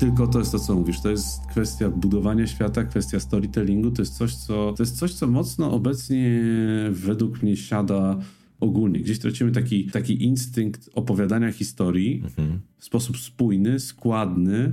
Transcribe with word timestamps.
tylko 0.00 0.26
to 0.26 0.38
jest 0.38 0.52
to, 0.52 0.58
co 0.58 0.74
mówisz. 0.74 1.00
To 1.00 1.10
jest 1.10 1.46
kwestia 1.46 1.90
budowania 1.90 2.46
świata, 2.46 2.84
kwestia 2.84 3.20
storytellingu. 3.20 3.90
To 3.90 4.02
jest 4.02 4.16
coś, 4.16 4.34
co, 4.34 4.72
to 4.76 4.82
jest 4.82 4.98
coś, 4.98 5.14
co 5.14 5.26
mocno 5.26 5.72
obecnie 5.72 6.42
według 6.90 7.42
mnie 7.42 7.56
siada 7.56 8.18
ogólnie. 8.60 9.00
Gdzieś 9.00 9.18
tracimy 9.18 9.52
taki, 9.52 9.84
taki 9.86 10.24
instynkt 10.24 10.90
opowiadania 10.94 11.52
historii 11.52 12.22
mhm. 12.24 12.60
w 12.78 12.84
sposób 12.84 13.18
spójny, 13.18 13.80
składny 13.80 14.72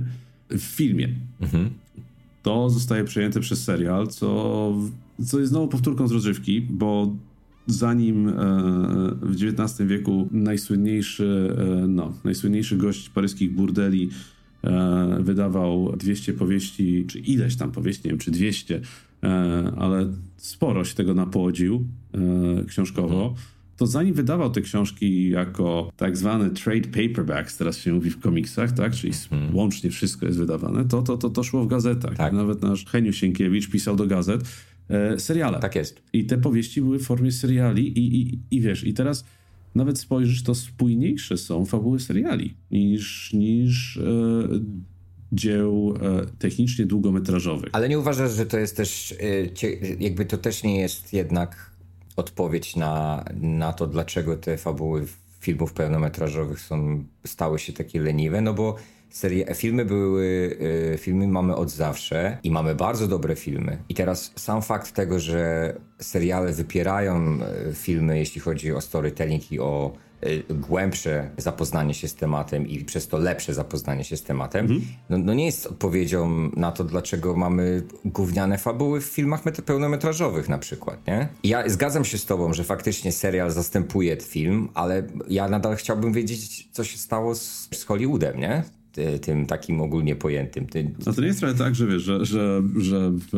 w 0.50 0.60
filmie. 0.60 1.08
Mhm. 1.40 1.70
To 2.42 2.70
zostaje 2.70 3.04
przejęte 3.04 3.40
przez 3.40 3.64
serial, 3.64 4.06
co, 4.06 4.74
co 5.26 5.38
jest 5.38 5.50
znowu 5.50 5.68
powtórką 5.68 6.08
z 6.08 6.12
rozrywki, 6.12 6.60
bo 6.60 7.16
zanim 7.66 8.28
e, 8.28 8.32
w 9.22 9.34
XIX 9.42 9.88
wieku 9.88 10.28
najsłynniejszy, 10.30 11.56
e, 11.58 11.86
no, 11.88 12.12
najsłynniejszy 12.24 12.76
gość 12.76 13.08
paryskich 13.08 13.54
burdeli 13.54 14.10
wydawał 15.20 15.96
200 15.96 16.32
powieści, 16.32 17.06
czy 17.08 17.18
ileś 17.18 17.56
tam 17.56 17.72
powieści, 17.72 18.02
nie 18.04 18.10
wiem, 18.10 18.18
czy 18.18 18.30
200, 18.30 18.80
ale 19.76 20.12
sporo 20.36 20.84
się 20.84 20.94
tego 20.94 21.14
napłodził 21.14 21.86
książkowo. 22.66 23.22
Mhm 23.22 23.34
to 23.78 23.86
zanim 23.86 24.14
wydawał 24.14 24.50
te 24.50 24.60
książki 24.60 25.30
jako 25.30 25.92
tak 25.96 26.16
zwane 26.16 26.50
trade 26.50 26.88
paperbacks, 26.88 27.56
teraz 27.56 27.78
się 27.78 27.92
mówi 27.92 28.10
w 28.10 28.20
komiksach, 28.20 28.72
tak, 28.72 28.94
czyli 28.94 29.12
hmm. 29.30 29.56
łącznie 29.56 29.90
wszystko 29.90 30.26
jest 30.26 30.38
wydawane, 30.38 30.84
to, 30.84 31.02
to, 31.02 31.16
to, 31.16 31.30
to 31.30 31.42
szło 31.42 31.64
w 31.64 31.68
gazetach. 31.68 32.16
Tak. 32.16 32.32
Nawet 32.32 32.62
nasz 32.62 32.84
Heniu 32.86 33.12
Sienkiewicz 33.12 33.70
pisał 33.70 33.96
do 33.96 34.06
gazet 34.06 34.40
e, 34.90 35.20
seriale. 35.20 35.58
Tak 35.58 35.74
jest. 35.74 36.02
I 36.12 36.26
te 36.26 36.38
powieści 36.38 36.82
były 36.82 36.98
w 36.98 37.02
formie 37.02 37.32
seriali 37.32 37.98
i, 37.98 38.22
i, 38.22 38.38
i 38.50 38.60
wiesz, 38.60 38.86
i 38.86 38.94
teraz 38.94 39.24
nawet 39.74 39.98
spojrzysz, 39.98 40.42
to 40.42 40.54
spójniejsze 40.54 41.36
są 41.36 41.64
fabuły 41.64 42.00
seriali 42.00 42.56
niż, 42.70 43.32
niż 43.32 43.96
e, 43.96 44.02
dzieł 45.32 45.94
e, 46.02 46.26
technicznie 46.38 46.86
długometrażowych. 46.86 47.70
Ale 47.72 47.88
nie 47.88 47.98
uważasz, 47.98 48.32
że 48.32 48.46
to 48.46 48.58
jest 48.58 48.76
też, 48.76 49.12
e, 49.12 49.96
jakby 50.00 50.24
to 50.24 50.38
też 50.38 50.62
nie 50.62 50.80
jest 50.80 51.12
jednak 51.12 51.70
odpowiedź 52.16 52.76
na, 52.76 53.24
na 53.40 53.72
to, 53.72 53.86
dlaczego 53.86 54.36
te 54.36 54.56
fabuły 54.56 55.06
filmów 55.40 55.72
pełnometrażowych 55.72 56.60
są, 56.60 57.04
stały 57.26 57.58
się 57.58 57.72
takie 57.72 58.00
leniwe, 58.00 58.40
no 58.40 58.54
bo 58.54 58.74
serie, 59.10 59.54
filmy 59.54 59.84
były, 59.84 60.24
y, 60.94 60.98
filmy 60.98 61.28
mamy 61.28 61.56
od 61.56 61.70
zawsze 61.70 62.38
i 62.42 62.50
mamy 62.50 62.74
bardzo 62.74 63.08
dobre 63.08 63.36
filmy. 63.36 63.78
I 63.88 63.94
teraz 63.94 64.32
sam 64.36 64.62
fakt 64.62 64.92
tego, 64.92 65.20
że 65.20 65.74
seriale 65.98 66.52
wypierają 66.52 67.38
y, 67.70 67.74
filmy, 67.74 68.18
jeśli 68.18 68.40
chodzi 68.40 68.72
o 68.72 68.80
storytelling 68.80 69.52
i 69.52 69.60
o 69.60 69.92
Y, 70.26 70.44
głębsze 70.50 71.30
zapoznanie 71.36 71.94
się 71.94 72.08
z 72.08 72.14
tematem 72.14 72.66
i 72.66 72.84
przez 72.84 73.08
to 73.08 73.18
lepsze 73.18 73.54
zapoznanie 73.54 74.04
się 74.04 74.16
z 74.16 74.22
tematem, 74.22 74.60
mhm. 74.60 74.82
no, 75.10 75.18
no, 75.18 75.34
nie 75.34 75.46
jest 75.46 75.66
odpowiedzią 75.66 76.50
na 76.56 76.72
to, 76.72 76.84
dlaczego 76.84 77.36
mamy 77.36 77.82
gówniane 78.04 78.58
fabuły 78.58 79.00
w 79.00 79.04
filmach 79.04 79.42
pełnometrażowych 79.64 80.48
na 80.48 80.58
przykład, 80.58 81.06
nie? 81.06 81.28
I 81.42 81.48
ja 81.48 81.68
zgadzam 81.68 82.04
się 82.04 82.18
z 82.18 82.26
tobą, 82.26 82.52
że 82.52 82.64
faktycznie 82.64 83.12
serial 83.12 83.50
zastępuje 83.50 84.16
film, 84.16 84.68
ale 84.74 85.02
ja 85.28 85.48
nadal 85.48 85.76
chciałbym 85.76 86.12
wiedzieć, 86.12 86.68
co 86.72 86.84
się 86.84 86.98
stało 86.98 87.17
z, 87.34 87.68
z 87.74 87.84
Hollywoodem, 87.84 88.40
nie? 88.40 88.62
Tym 89.20 89.46
takim 89.46 89.80
ogólnie 89.80 90.16
pojętym. 90.16 90.66
Ty... 90.66 90.90
No 91.06 91.12
to 91.12 91.20
nie 91.20 91.26
jest 91.26 91.40
trochę 91.40 91.54
tak, 91.54 91.74
że 91.74 91.86
wiesz, 91.86 92.02
że, 92.02 92.24
że, 92.24 92.62
że 92.76 93.10
w, 93.10 93.28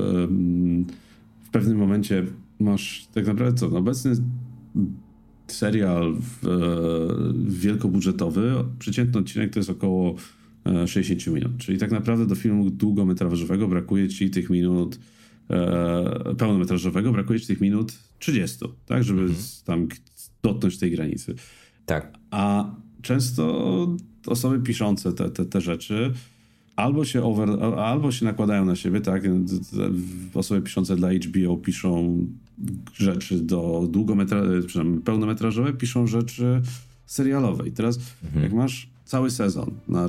w 1.44 1.50
pewnym 1.50 1.78
momencie 1.78 2.26
masz 2.60 3.08
tak 3.14 3.26
naprawdę 3.26 3.60
co, 3.60 3.68
no 3.68 3.78
obecny 3.78 4.16
serial 5.52 6.16
w, 6.20 6.46
e, 6.46 7.50
wielkobudżetowy, 7.50 8.54
przeciętny 8.78 9.20
odcinek 9.20 9.52
to 9.52 9.58
jest 9.58 9.70
około 9.70 10.14
60 10.86 11.28
e, 11.28 11.30
minut. 11.30 11.52
Czyli 11.58 11.78
tak 11.78 11.90
naprawdę 11.90 12.26
do 12.26 12.34
filmu 12.34 12.70
długometrażowego 12.70 13.68
brakuje 13.68 14.08
ci 14.08 14.30
tych 14.30 14.50
minut 14.50 14.98
e, 15.50 16.34
pełnometrażowego, 16.38 17.12
brakuje 17.12 17.40
ci 17.40 17.46
tych 17.46 17.60
minut 17.60 17.92
30, 18.18 18.58
tak, 18.86 19.04
żeby 19.04 19.20
mhm. 19.20 19.38
tam 19.64 19.88
dotknąć 20.42 20.78
tej 20.78 20.90
granicy. 20.90 21.34
Tak. 21.86 22.18
A 22.30 22.74
często 23.02 23.96
osoby 24.26 24.60
piszące 24.60 25.12
te, 25.12 25.30
te, 25.30 25.44
te 25.44 25.60
rzeczy 25.60 26.12
albo 26.76 27.04
się, 27.04 27.22
over, 27.22 27.48
albo 27.78 28.12
się 28.12 28.24
nakładają 28.24 28.64
na 28.64 28.76
siebie, 28.76 29.00
tak? 29.00 29.22
Osoby 30.34 30.62
piszące 30.62 30.96
dla 30.96 31.08
HBO 31.12 31.56
piszą 31.56 32.26
rzeczy 32.94 33.40
do 33.40 33.88
długometrażowe, 33.90 35.00
pełnometrażowe, 35.04 35.72
piszą 35.72 36.06
rzeczy 36.06 36.62
serialowe. 37.06 37.68
I 37.68 37.72
teraz, 37.72 37.98
mhm. 38.24 38.42
jak 38.42 38.52
masz 38.52 38.88
cały 39.04 39.30
sezon 39.30 39.70
na, 39.88 40.08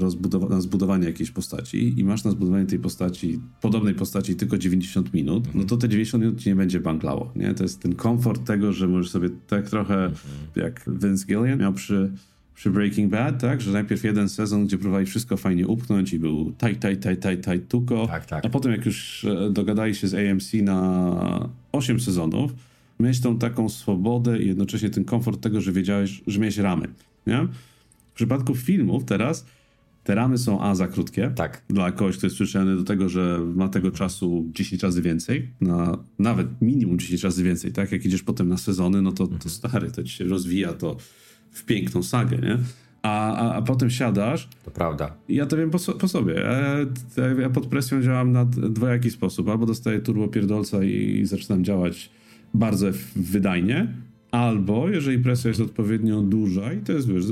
na 0.49 0.61
zbudowanie 0.61 1.05
jakiejś 1.05 1.31
postaci 1.31 1.99
i 1.99 2.03
masz 2.03 2.23
na 2.23 2.31
zbudowanie 2.31 2.65
tej 2.65 2.79
postaci, 2.79 3.39
podobnej 3.61 3.93
postaci 3.93 4.35
tylko 4.35 4.57
90 4.57 5.13
minut, 5.13 5.45
mhm. 5.45 5.63
no 5.63 5.69
to 5.69 5.77
te 5.77 5.89
90 5.89 6.23
minut 6.23 6.39
ci 6.39 6.49
nie 6.49 6.55
będzie 6.55 6.79
banglało, 6.79 7.31
nie? 7.35 7.53
To 7.53 7.63
jest 7.63 7.79
ten 7.79 7.95
komfort 7.95 8.45
tego, 8.45 8.73
że 8.73 8.87
możesz 8.87 9.11
sobie 9.11 9.29
tak 9.47 9.69
trochę 9.69 10.05
mhm. 10.05 10.37
jak 10.55 10.83
Vince 10.87 11.25
Gillian 11.25 11.59
miał 11.59 11.73
przy 11.73 12.11
przy 12.61 12.69
Breaking 12.69 13.11
Bad, 13.11 13.41
tak? 13.41 13.61
Że 13.61 13.71
najpierw 13.71 14.03
jeden 14.03 14.29
sezon, 14.29 14.65
gdzie 14.65 14.77
próbowali 14.77 15.05
wszystko 15.05 15.37
fajnie 15.37 15.67
upchnąć 15.67 16.13
i 16.13 16.19
był 16.19 16.51
taj, 16.51 16.75
taj, 16.75 16.97
taj, 16.97 17.17
taj, 17.17 17.37
taj, 17.37 17.59
tuko. 17.59 18.07
Tak, 18.07 18.25
tak. 18.25 18.45
A 18.45 18.49
potem 18.49 18.71
jak 18.71 18.85
już 18.85 19.25
e, 19.25 19.49
dogadali 19.49 19.95
się 19.95 20.07
z 20.07 20.13
AMC 20.13 20.53
na 20.53 21.49
8 21.71 21.99
sezonów, 21.99 22.51
mieć 22.99 23.21
tą 23.21 23.37
taką 23.39 23.69
swobodę 23.69 24.39
i 24.39 24.47
jednocześnie 24.47 24.89
ten 24.89 25.05
komfort 25.05 25.41
tego, 25.41 25.61
że 25.61 25.71
wiedziałeś, 25.71 26.21
że 26.27 26.39
miałeś 26.39 26.57
ramy, 26.57 26.87
nie? 27.27 27.47
W 28.11 28.13
przypadku 28.13 28.55
filmów 28.55 29.05
teraz 29.05 29.45
te 30.03 30.15
ramy 30.15 30.37
są 30.37 30.61
A 30.61 30.75
za 30.75 30.87
krótkie. 30.87 31.31
Tak. 31.35 31.61
Dla 31.69 31.91
kogoś, 31.91 32.17
kto 32.17 32.25
jest 32.25 32.35
przyzwyczajony 32.35 32.75
do 32.75 32.83
tego, 32.83 33.09
że 33.09 33.39
ma 33.55 33.69
tego 33.69 33.91
czasu 33.91 34.45
10 34.53 34.83
razy 34.83 35.01
więcej, 35.01 35.49
na, 35.61 35.97
nawet 36.19 36.47
minimum 36.61 36.99
10 36.99 37.23
razy 37.23 37.43
więcej, 37.43 37.71
tak? 37.71 37.91
Jak 37.91 38.05
idziesz 38.05 38.23
potem 38.23 38.49
na 38.49 38.57
sezony, 38.57 39.01
no 39.01 39.11
to, 39.11 39.27
to 39.27 39.49
stary, 39.49 39.91
to 39.91 40.03
ci 40.03 40.09
się 40.09 40.25
rozwija, 40.25 40.73
to 40.73 40.97
w 41.51 41.65
piękną 41.65 42.03
sagę, 42.03 42.37
nie? 42.37 42.57
A, 43.01 43.35
a, 43.35 43.55
a 43.55 43.61
potem 43.61 43.89
siadasz. 43.89 44.49
To 44.65 44.71
prawda. 44.71 45.13
Ja 45.29 45.45
to 45.45 45.57
wiem 45.57 45.71
po, 45.71 45.79
po 45.79 46.07
sobie. 46.07 46.33
Ja, 46.33 47.31
ja, 47.41 47.49
pod 47.49 47.65
presją 47.65 48.01
działam 48.01 48.31
na 48.31 48.45
dwojaki 48.45 49.11
sposób. 49.11 49.49
Albo 49.49 49.65
dostaję 49.65 49.99
turbo 49.99 50.27
pierdolca 50.27 50.83
i, 50.83 51.19
i 51.19 51.25
zaczynam 51.25 51.63
działać 51.63 52.09
bardzo 52.53 52.87
wydajnie, 53.15 53.87
albo 54.31 54.89
jeżeli 54.89 55.19
presja 55.19 55.47
jest 55.47 55.61
odpowiednio 55.61 56.21
duża, 56.21 56.73
i 56.73 56.77
to 56.77 56.93
jest, 56.93 57.07
wiesz, 57.07 57.25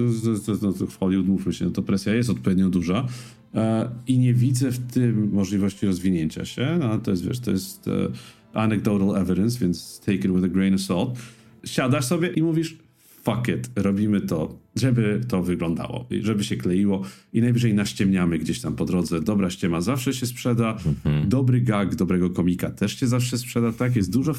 w 0.90 0.97
Hollywood 0.97 1.28
mówmy 1.28 1.53
się, 1.53 1.66
no 1.66 1.72
to 1.72 1.84
presja 1.84 2.13
jest 2.13 2.30
odpowiednio 2.30 2.69
duża 2.69 3.07
e, 3.56 3.90
i 4.07 4.19
nie 4.19 4.34
widzę 4.34 4.72
w 4.72 4.80
tym 4.80 5.30
możliwości 5.34 5.86
rozwinięcia 5.86 6.46
się, 6.46 6.78
no 6.80 7.00
to 7.00 7.12
jest, 7.12 7.28
wiesz, 7.28 7.40
to 7.40 7.51
jest 7.51 7.88
e, 7.88 7.91
anecdotal 8.53 9.22
evidence, 9.22 9.59
więc 9.59 10.00
take 10.00 10.13
it 10.13 10.31
with 10.31 10.44
a 10.44 10.47
grain 10.47 10.74
of 10.74 10.81
salt. 10.81 11.19
Siadasz 11.66 12.06
sobie 12.06 12.28
i 12.28 12.41
mówisz, 12.41 12.78
fuck 13.24 13.47
it, 13.47 13.69
robimy 13.75 14.22
to, 14.22 14.59
żeby 14.75 15.22
to 15.28 15.44
wyglądało, 15.44 16.06
żeby 16.22 16.44
się 16.44 16.57
kleiło 16.57 17.02
i 17.34 17.41
najwyżej 17.41 17.74
naściemniamy 17.74 18.40
gdzieś 18.40 18.62
tam 18.62 18.75
po 18.75 18.85
drodze. 18.85 19.22
Dobra 19.22 19.50
ściema 19.50 19.81
zawsze 19.81 20.13
się 20.13 20.25
sprzeda, 20.25 20.78
mhm. 20.85 21.30
dobry 21.30 21.62
gag 21.62 21.96
dobrego 21.96 22.30
komika 22.30 22.69
też 22.69 23.00
się 23.00 23.07
zawsze 23.07 23.38
sprzeda, 23.38 23.72
tak? 23.74 23.96
Jest 23.96 24.12
dużo, 24.12 24.31
e, 24.31 24.35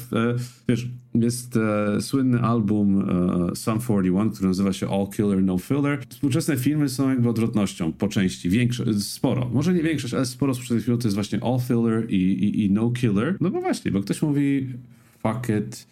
wiesz, 0.69 0.87
jest 1.13 1.57
e, 1.57 2.01
słynny 2.01 2.41
album 2.41 3.09
e, 3.51 3.55
Sum 3.55 3.79
41, 3.79 4.29
który 4.29 4.47
nazywa 4.47 4.73
się 4.73 4.89
All 4.89 5.07
Killer, 5.07 5.43
No 5.43 5.57
Filler. 5.57 6.05
Współczesne 6.09 6.57
filmy 6.57 6.89
są 6.89 7.09
jakby 7.09 7.29
odwrotnością 7.29 7.93
po 7.93 8.07
części, 8.07 8.49
większość, 8.49 9.03
sporo, 9.03 9.49
może 9.53 9.73
nie 9.73 9.83
większość, 9.83 10.13
ale 10.13 10.25
sporo 10.25 10.53
współczesnych 10.53 10.85
filmów 10.85 11.01
to 11.01 11.07
jest 11.07 11.15
właśnie 11.15 11.39
All 11.43 11.59
Filler 11.67 12.09
i, 12.09 12.15
i, 12.15 12.65
i 12.65 12.71
No 12.71 12.91
Killer, 12.91 13.37
no 13.41 13.49
bo 13.49 13.61
właśnie, 13.61 13.91
bo 13.91 14.01
ktoś 14.01 14.21
mówi 14.21 14.67
fuck 15.23 15.49
it, 15.49 15.87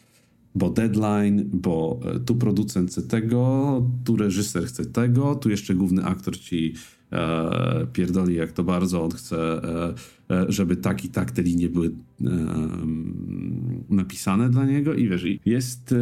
bo 0.55 0.69
deadline, 0.69 1.49
bo 1.53 1.99
e, 2.05 2.19
tu 2.19 2.35
producent 2.35 2.89
chce 2.89 3.01
tego, 3.01 3.83
tu 4.05 4.15
reżyser 4.15 4.65
chce 4.65 4.85
tego, 4.85 5.35
tu 5.35 5.49
jeszcze 5.49 5.75
główny 5.75 6.05
aktor 6.05 6.39
ci 6.39 6.73
e, 7.11 7.87
pierdoli, 7.93 8.35
jak 8.35 8.51
to 8.51 8.63
bardzo 8.63 9.03
on 9.03 9.11
chce, 9.11 9.37
e, 9.37 9.93
e, 10.35 10.45
żeby 10.51 10.75
tak 10.75 11.05
i 11.05 11.09
tak 11.09 11.31
te 11.31 11.41
linie 11.41 11.69
były 11.69 11.87
e, 11.87 11.91
napisane 13.89 14.49
dla 14.49 14.65
niego. 14.65 14.93
I 14.93 15.09
wiesz, 15.09 15.25
jest 15.45 15.91
e, 15.91 15.95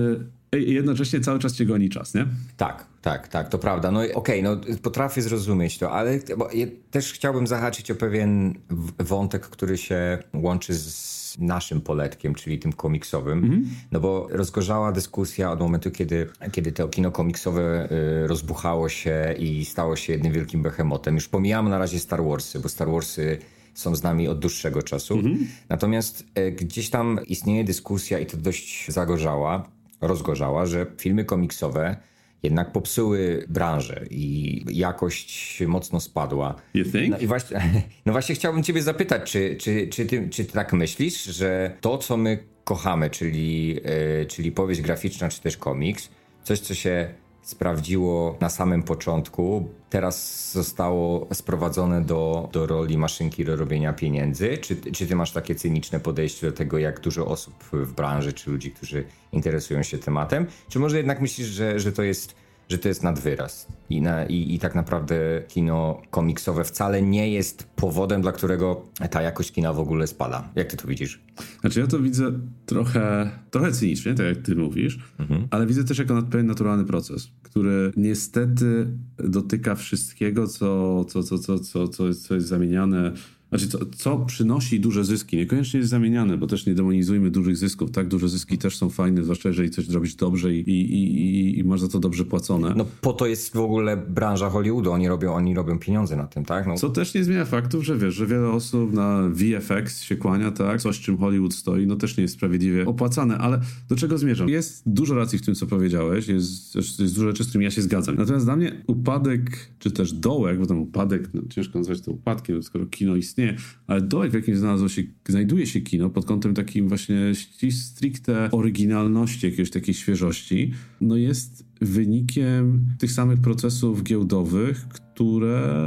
jednocześnie 0.51 1.19
cały 1.19 1.39
czas 1.39 1.53
cię 1.53 1.65
goni 1.65 1.89
czas, 1.89 2.13
nie? 2.13 2.25
Tak, 2.57 2.85
tak, 3.01 3.27
tak, 3.27 3.49
to 3.49 3.57
prawda. 3.57 3.91
No 3.91 3.99
okej, 3.99 4.13
okay, 4.13 4.41
no 4.41 4.57
potrafię 4.81 5.21
zrozumieć 5.21 5.77
to, 5.77 5.91
ale 5.91 6.19
ja 6.53 6.67
też 6.91 7.13
chciałbym 7.13 7.47
zahaczyć 7.47 7.91
o 7.91 7.95
pewien 7.95 8.53
wątek, 8.99 9.41
który 9.41 9.77
się 9.77 10.17
łączy 10.33 10.73
z 10.73 11.17
naszym 11.39 11.81
poletkiem, 11.81 12.35
czyli 12.35 12.59
tym 12.59 12.73
komiksowym, 12.73 13.43
mhm. 13.43 13.69
no 13.91 13.99
bo 13.99 14.27
rozgorzała 14.31 14.91
dyskusja 14.91 15.51
od 15.51 15.59
momentu, 15.59 15.91
kiedy, 15.91 16.29
kiedy 16.51 16.71
to 16.71 16.87
kino 16.87 17.11
komiksowe 17.11 17.89
y, 18.23 18.27
rozbuchało 18.27 18.89
się 18.89 19.35
i 19.39 19.65
stało 19.65 19.95
się 19.95 20.13
jednym 20.13 20.33
wielkim 20.33 20.63
behemotem. 20.63 21.15
Już 21.15 21.27
pomijamy 21.27 21.69
na 21.69 21.77
razie 21.77 21.99
Star 21.99 22.23
Warsy, 22.23 22.59
bo 22.59 22.69
Star 22.69 22.91
Warsy 22.91 23.37
są 23.73 23.95
z 23.95 24.03
nami 24.03 24.27
od 24.27 24.39
dłuższego 24.39 24.83
czasu. 24.83 25.13
Mhm. 25.13 25.47
Natomiast 25.69 26.25
y, 26.39 26.51
gdzieś 26.51 26.89
tam 26.89 27.19
istnieje 27.27 27.63
dyskusja 27.63 28.19
i 28.19 28.25
to 28.25 28.37
dość 28.37 28.91
zagorzała, 28.91 29.76
rozgorzała, 30.01 30.65
że 30.65 30.85
filmy 30.97 31.25
komiksowe 31.25 31.97
jednak 32.43 32.71
popsuły 32.71 33.45
branżę 33.49 34.05
i 34.09 34.61
jakość 34.69 35.63
mocno 35.67 35.99
spadła. 35.99 36.55
You 36.73 36.85
think? 36.85 37.09
No 37.09 37.17
i 37.17 37.27
właśnie, 37.27 37.61
no 38.05 38.11
właśnie 38.11 38.35
chciałbym 38.35 38.63
ciebie 38.63 38.81
zapytać, 38.81 39.31
czy, 39.31 39.55
czy, 39.59 39.87
czy, 39.87 40.05
ty, 40.05 40.29
czy 40.29 40.45
ty 40.45 40.53
tak 40.53 40.73
myślisz, 40.73 41.23
że 41.23 41.77
to, 41.81 41.97
co 41.97 42.17
my 42.17 42.43
kochamy, 42.63 43.09
czyli, 43.09 43.67
yy, 43.67 44.25
czyli 44.29 44.51
powieść 44.51 44.81
graficzna, 44.81 45.29
czy 45.29 45.41
też 45.41 45.57
komiks, 45.57 46.09
coś, 46.43 46.59
co 46.59 46.73
się 46.73 47.13
sprawdziło 47.47 48.37
na 48.41 48.49
samym 48.49 48.83
początku, 48.83 49.69
teraz 49.89 50.51
zostało 50.51 51.27
sprowadzone 51.33 52.01
do, 52.01 52.49
do 52.51 52.67
roli 52.67 52.97
maszynki 52.97 53.45
do 53.45 53.55
robienia 53.55 53.93
pieniędzy? 53.93 54.57
Czy, 54.57 54.75
czy 54.75 55.07
ty 55.07 55.15
masz 55.15 55.31
takie 55.31 55.55
cyniczne 55.55 55.99
podejście 55.99 56.47
do 56.47 56.53
tego, 56.57 56.77
jak 56.77 56.99
dużo 56.99 57.25
osób 57.25 57.53
w 57.71 57.93
branży, 57.93 58.33
czy 58.33 58.51
ludzi, 58.51 58.71
którzy 58.71 59.05
interesują 59.31 59.83
się 59.83 59.97
tematem? 59.97 60.47
Czy 60.69 60.79
może 60.79 60.97
jednak 60.97 61.21
myślisz, 61.21 61.47
że, 61.47 61.79
że 61.79 61.91
to 61.91 62.03
jest 62.03 62.35
że 62.69 62.77
to 62.77 62.87
jest 62.87 63.03
nadwyraz. 63.03 63.67
I, 63.89 64.01
na, 64.01 64.25
i, 64.25 64.55
I 64.55 64.59
tak 64.59 64.75
naprawdę 64.75 65.15
kino 65.47 66.01
komiksowe 66.11 66.63
wcale 66.63 67.01
nie 67.01 67.31
jest 67.31 67.63
powodem, 67.75 68.21
dla 68.21 68.31
którego 68.31 68.85
ta 69.11 69.21
jakość 69.21 69.51
kina 69.51 69.73
w 69.73 69.79
ogóle 69.79 70.07
spada. 70.07 70.49
Jak 70.55 70.67
ty 70.67 70.77
to 70.77 70.87
widzisz? 70.87 71.21
Znaczy 71.61 71.79
ja 71.79 71.87
to 71.87 71.99
widzę 71.99 72.31
trochę, 72.65 73.31
trochę 73.51 73.71
cynicznie, 73.71 74.13
tak 74.13 74.25
jak 74.25 74.37
ty 74.37 74.55
mówisz, 74.55 74.99
mhm. 75.19 75.47
ale 75.51 75.65
widzę 75.65 75.83
też 75.83 75.97
jako 75.97 76.23
pewien 76.23 76.47
naturalny 76.47 76.85
proces, 76.85 77.31
który 77.43 77.91
niestety 77.97 78.87
dotyka 79.17 79.75
wszystkiego, 79.75 80.47
co, 80.47 81.05
co, 81.05 81.23
co, 81.23 81.39
co, 81.39 81.59
co, 81.59 81.87
co, 81.87 82.13
co 82.13 82.35
jest 82.35 82.47
zamieniane 82.47 83.11
znaczy, 83.49 83.67
co, 83.67 83.79
co, 83.95 84.17
przynosi 84.17 84.79
duże 84.79 85.05
zyski, 85.05 85.37
niekoniecznie 85.37 85.77
jest 85.77 85.89
zamieniane, 85.89 86.37
bo 86.37 86.47
też 86.47 86.65
nie 86.65 86.73
demonizujmy 86.73 87.31
dużych 87.31 87.57
zysków, 87.57 87.91
tak? 87.91 88.07
Duże 88.07 88.29
zyski 88.29 88.57
też 88.57 88.77
są 88.77 88.89
fajne, 88.89 89.23
zwłaszcza 89.23 89.49
jeżeli 89.49 89.69
coś 89.69 89.85
zrobić 89.85 90.15
dobrze 90.15 90.53
i, 90.53 90.59
i, 90.59 90.93
i, 90.93 91.59
i 91.59 91.63
masz 91.63 91.81
za 91.81 91.87
to 91.87 91.99
dobrze 91.99 92.25
płacone. 92.25 92.73
No 92.77 92.85
po 93.01 93.13
to 93.13 93.25
jest 93.25 93.53
w 93.53 93.59
ogóle 93.59 93.97
branża 93.97 94.49
Hollywoodu, 94.49 94.91
oni 94.91 95.07
robią, 95.07 95.33
oni 95.33 95.55
robią 95.55 95.79
pieniądze 95.79 96.15
na 96.15 96.27
tym, 96.27 96.45
tak? 96.45 96.67
No. 96.67 96.75
Co 96.75 96.89
też 96.89 97.13
nie 97.13 97.23
zmienia 97.23 97.45
faktów, 97.45 97.85
że 97.85 97.97
wiesz, 97.97 98.15
że 98.15 98.25
wiele 98.25 98.49
osób 98.49 98.93
na 98.93 99.29
VFX 99.29 100.01
się 100.01 100.15
kłania, 100.15 100.51
tak? 100.51 100.81
Coś, 100.81 100.99
czym 100.99 101.17
Hollywood 101.17 101.53
stoi, 101.53 101.87
no 101.87 101.95
też 101.95 102.17
nie 102.17 102.21
jest 102.21 102.33
sprawiedliwie 102.33 102.85
opłacane, 102.85 103.37
ale 103.37 103.59
do 103.89 103.95
czego 103.95 104.17
zmierzam? 104.17 104.49
Jest 104.49 104.83
dużo 104.85 105.15
racji 105.15 105.39
w 105.39 105.45
tym, 105.45 105.55
co 105.55 105.67
powiedziałeś, 105.67 106.27
jest, 106.27 106.75
jest 106.75 107.15
dużo 107.15 107.27
rzeczy, 107.27 107.43
z 107.43 107.47
którymi 107.47 107.65
ja 107.65 107.71
się 107.71 107.81
zgadzam. 107.81 108.15
Natomiast 108.15 108.45
dla 108.45 108.55
mnie 108.55 108.83
upadek, 108.87 109.69
czy 109.79 109.91
też 109.91 110.13
dołek, 110.13 110.59
bo 110.59 110.65
tam 110.65 110.79
upadek, 110.79 111.29
no, 111.33 111.41
ciężko 111.49 111.79
nazwać 111.79 112.01
to 112.01 112.11
upadkiem, 112.11 112.63
skoro 112.63 112.85
kino 112.85 113.15
istnieje, 113.15 113.36
istnieje, 113.37 113.55
ale 113.87 114.01
dołek, 114.01 114.31
w 114.31 114.33
jakim 114.33 114.57
znalazło 114.57 114.89
się, 114.89 115.03
znajduje 115.27 115.67
się 115.67 115.81
kino 115.81 116.09
pod 116.09 116.25
kątem 116.25 116.53
takim 116.53 116.87
właśnie 116.87 117.31
stricte 117.71 118.51
oryginalności, 118.51 119.45
jakiejś 119.49 119.69
takiej 119.69 119.93
świeżości, 119.93 120.73
no 121.01 121.15
jest 121.15 121.65
wynikiem 121.81 122.85
tych 122.99 123.11
samych 123.11 123.41
procesów 123.41 124.03
giełdowych, 124.03 124.87
które 124.87 125.77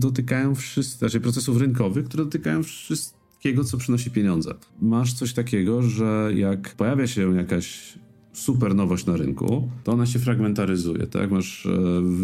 dotykają 0.00 0.54
wszystkich, 0.54 0.98
znaczy 0.98 1.20
procesów 1.20 1.56
rynkowych, 1.56 2.04
które 2.04 2.24
dotykają 2.24 2.62
wszystkiego, 2.62 3.64
co 3.64 3.78
przynosi 3.78 4.10
pieniądze. 4.10 4.54
Masz 4.82 5.12
coś 5.12 5.32
takiego, 5.32 5.82
że 5.82 6.30
jak 6.34 6.74
pojawia 6.74 7.06
się 7.06 7.36
jakaś 7.36 7.98
super 8.32 8.74
nowość 8.74 9.06
na 9.06 9.16
rynku, 9.16 9.70
to 9.84 9.92
ona 9.92 10.06
się 10.06 10.18
fragmentaryzuje, 10.18 11.06
tak? 11.06 11.30
Masz, 11.30 11.66
e, 11.66 11.70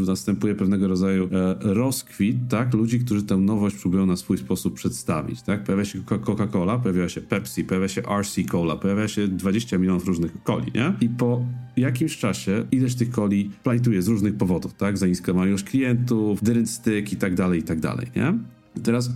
następuje 0.07 0.55
pewnego 0.55 0.89
rodzaju 0.89 1.25
e, 1.33 1.57
rozkwit, 1.61 2.37
tak? 2.49 2.75
Ludzi, 2.75 3.01
którzy 3.01 3.23
tę 3.23 3.37
nowość 3.37 3.77
próbują 3.77 4.07
na 4.07 4.17
swój 4.17 4.39
sposób 4.39 4.75
przedstawić, 4.75 5.43
tak? 5.43 5.65
Pojawia 5.65 5.85
się 5.85 5.99
Coca-Cola, 5.99 6.79
pojawia 6.79 7.09
się 7.09 7.21
Pepsi, 7.21 7.65
pojawia 7.65 7.89
się 7.89 8.03
RC 8.21 8.45
Cola, 8.51 8.77
pojawia 8.77 9.09
się 9.09 9.29
20 9.29 9.79
milionów 9.79 10.07
różnych 10.07 10.33
coli, 10.45 10.73
nie? 10.75 10.95
I 11.01 11.09
po 11.09 11.45
jakimś 11.77 12.19
czasie 12.19 12.65
ileś 12.73 12.95
tych 12.95 13.09
coli 13.09 13.51
plajtuje 13.63 14.03
z 14.03 14.09
różnych 14.09 14.37
powodów, 14.37 14.75
tak? 14.75 14.99
Za 14.99 15.07
niska 15.07 15.33
ilość 15.33 15.65
klientów, 15.65 16.43
dyrent 16.43 16.71
styk 16.71 17.13
i 17.13 17.17
tak 17.17 17.35
dalej, 17.35 17.61
i 17.61 17.63
tak 17.63 17.81
dalej, 17.81 18.07
nie? 18.17 18.35
Teraz 18.83 19.11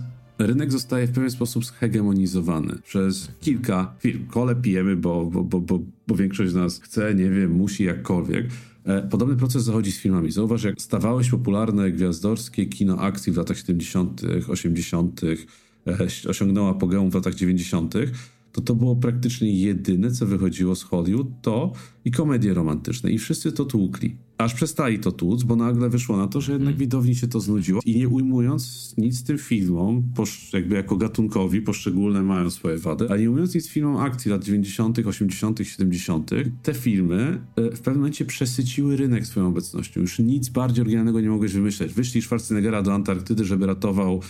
rynek 0.47 0.71
zostaje 0.71 1.07
w 1.07 1.11
pewien 1.11 1.31
sposób 1.31 1.65
zhegemonizowany 1.65 2.77
przez 2.83 3.31
kilka 3.39 3.93
firm. 3.99 4.27
Kole 4.27 4.55
pijemy, 4.55 4.95
bo, 4.95 5.25
bo, 5.25 5.43
bo, 5.43 5.59
bo, 5.59 5.79
bo 6.11 6.17
większość 6.17 6.51
z 6.51 6.55
nas 6.55 6.79
chce, 6.79 7.15
nie 7.15 7.29
wiem, 7.29 7.51
musi 7.51 7.83
jakkolwiek. 7.83 8.45
E, 8.85 9.01
podobny 9.01 9.35
proces 9.35 9.63
zachodzi 9.63 9.91
z 9.91 9.99
filmami. 9.99 10.31
Zauważ, 10.31 10.63
jak 10.63 10.81
stawało 10.81 11.23
się 11.23 11.31
popularne 11.31 11.91
gwiazdorskie 11.91 12.65
kino 12.65 12.97
akcji 12.97 13.33
w 13.33 13.37
latach 13.37 13.57
70., 13.57 14.21
80., 14.47 15.21
e, 15.87 16.29
osiągnęło 16.29 16.69
apogeum 16.69 17.11
w 17.11 17.15
latach 17.15 17.35
90., 17.35 17.93
to 18.51 18.61
to 18.61 18.75
było 18.75 18.95
praktycznie 18.95 19.61
jedyne, 19.61 20.11
co 20.11 20.25
wychodziło 20.25 20.75
z 20.75 20.83
Hollywood, 20.83 21.27
to 21.41 21.73
i 22.05 22.11
komedie 22.11 22.53
romantyczne. 22.53 23.11
I 23.11 23.17
wszyscy 23.17 23.51
to 23.51 23.65
tłukli. 23.65 24.15
Aż 24.37 24.53
przestali 24.53 24.99
to 24.99 25.11
tłuc, 25.11 25.43
bo 25.43 25.55
nagle 25.55 25.89
wyszło 25.89 26.17
na 26.17 26.27
to, 26.27 26.41
że 26.41 26.51
jednak 26.51 26.73
hmm. 26.73 26.79
widowni 26.79 27.15
się 27.15 27.27
to 27.27 27.39
znudziło. 27.39 27.81
I 27.85 27.97
nie 27.97 28.07
ujmując 28.07 28.93
nic 28.97 29.23
tym 29.23 29.37
filmom, 29.37 30.03
jakby 30.53 30.75
jako 30.75 30.97
gatunkowi, 30.97 31.61
poszczególne 31.61 32.23
mają 32.23 32.49
swoje 32.49 32.77
wady, 32.77 33.09
ale 33.09 33.19
nie 33.19 33.29
ujmując 33.29 33.55
nic 33.55 33.69
filmom 33.69 33.97
akcji 33.97 34.31
lat 34.31 34.43
90., 34.43 34.99
80., 34.99 35.59
70., 35.63 36.31
te 36.63 36.73
filmy 36.73 37.41
e, 37.55 37.71
w 37.71 37.81
pewnym 37.81 38.01
momencie 38.01 38.25
przesyciły 38.25 38.97
rynek 38.97 39.27
swoją 39.27 39.47
obecnością. 39.47 40.01
Już 40.01 40.19
nic 40.19 40.49
bardziej 40.49 40.81
oryginalnego 40.81 41.21
nie 41.21 41.29
mogłeś 41.29 41.53
wymyśleć. 41.53 41.93
Wyszli 41.93 42.21
Schwarzeneggera 42.21 42.81
do 42.81 42.93
Antarktydy, 42.93 43.45
żeby 43.45 43.65
ratował 43.65 44.21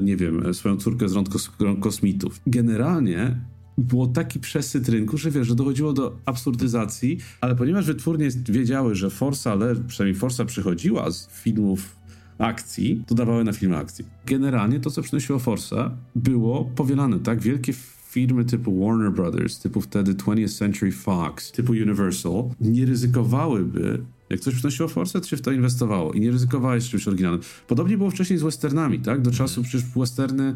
nie 0.00 0.16
wiem, 0.16 0.54
swoją 0.54 0.76
córkę 0.76 1.08
z 1.08 1.12
rąk 1.12 1.28
kos 1.28 1.50
kosmitów. 1.80 2.40
Generalnie 2.46 3.40
było 3.78 4.06
taki 4.06 4.40
przesyt 4.40 4.88
rynku, 4.88 5.18
że 5.18 5.30
wiesz, 5.30 5.46
że 5.46 5.54
dochodziło 5.54 5.92
do 5.92 6.16
absurdyzacji, 6.24 7.18
ale 7.40 7.56
ponieważ 7.56 7.86
wytwórnie 7.86 8.28
wiedziały, 8.48 8.94
że 8.94 9.10
Forsa, 9.10 9.52
ale 9.52 9.76
przynajmniej 9.76 10.20
Forsa 10.20 10.44
przychodziła 10.44 11.10
z 11.10 11.28
filmów 11.42 11.96
akcji, 12.38 13.04
to 13.06 13.14
dawały 13.14 13.44
na 13.44 13.52
filmy 13.52 13.76
akcji. 13.76 14.04
Generalnie 14.26 14.80
to, 14.80 14.90
co 14.90 15.02
przynosiło 15.02 15.38
Forsa, 15.38 15.96
było 16.16 16.64
powielane, 16.64 17.18
tak? 17.18 17.40
Wielkie 17.40 17.72
firmy 18.08 18.44
typu 18.44 18.86
Warner 18.86 19.12
Brothers, 19.12 19.58
typu 19.58 19.80
wtedy 19.80 20.14
20th 20.14 20.58
Century 20.58 20.92
Fox, 20.92 21.52
typu 21.52 21.72
Universal, 21.72 22.44
nie 22.60 22.86
ryzykowałyby 22.86 24.02
jak 24.30 24.40
coś 24.40 24.54
przynosiło 24.54 24.88
forsę, 24.88 25.20
to 25.20 25.26
się 25.26 25.36
w 25.36 25.42
to 25.42 25.52
inwestowało 25.52 26.12
i 26.12 26.20
nie 26.20 26.30
ryzykowałeś 26.30 26.90
czymś 26.90 27.08
oryginalnym. 27.08 27.42
Podobnie 27.68 27.98
było 27.98 28.10
wcześniej 28.10 28.38
z 28.38 28.42
westernami, 28.42 29.00
tak? 29.00 29.22
Do 29.22 29.30
czasu 29.30 29.62
przecież 29.62 29.88
westerny 29.96 30.54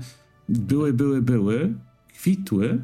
były, 0.49 0.93
były, 0.93 1.23
były, 1.23 1.75
kwitły 2.15 2.81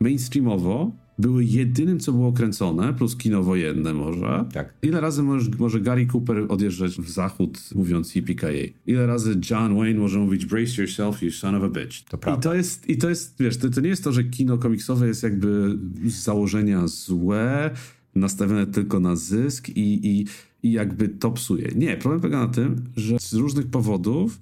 mainstreamowo, 0.00 0.92
były 1.18 1.44
jedynym, 1.44 2.00
co 2.00 2.12
było 2.12 2.32
kręcone, 2.32 2.94
plus 2.94 3.16
kino 3.16 3.42
wojenne 3.42 3.94
może. 3.94 4.44
Tak. 4.52 4.74
Ile 4.82 5.00
razy 5.00 5.22
może, 5.22 5.50
może 5.58 5.80
Gary 5.80 6.06
Cooper 6.06 6.46
odjeżdżać 6.48 6.92
w 6.92 7.10
zachód, 7.10 7.58
mówiąc 7.74 8.14
yippee 8.14 8.74
Ile 8.86 9.06
razy 9.06 9.40
John 9.50 9.76
Wayne 9.76 10.00
może 10.00 10.18
mówić 10.18 10.46
brace 10.46 10.82
yourself, 10.82 11.22
you 11.22 11.30
son 11.30 11.54
of 11.54 11.62
a 11.62 11.68
bitch. 11.68 12.04
To 12.08 12.18
prawda. 12.18 12.40
I 12.40 12.42
to 12.42 12.54
jest, 12.54 12.88
i 12.88 12.96
to 12.96 13.08
jest 13.08 13.34
wiesz, 13.40 13.56
to, 13.56 13.68
to 13.70 13.80
nie 13.80 13.88
jest 13.88 14.04
to, 14.04 14.12
że 14.12 14.24
kino 14.24 14.58
komiksowe 14.58 15.06
jest 15.06 15.22
jakby 15.22 15.78
z 16.06 16.22
założenia 16.22 16.86
złe, 16.86 17.70
nastawione 18.14 18.66
tylko 18.66 19.00
na 19.00 19.16
zysk 19.16 19.68
i, 19.68 20.08
i, 20.08 20.26
i 20.62 20.72
jakby 20.72 21.08
to 21.08 21.30
psuje. 21.30 21.72
Nie, 21.76 21.96
problem 21.96 22.20
polega 22.20 22.38
na 22.38 22.48
tym, 22.48 22.84
że 22.96 23.16
z 23.20 23.32
różnych 23.32 23.66
powodów 23.66 24.40